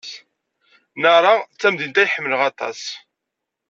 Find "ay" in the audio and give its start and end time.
2.01-2.09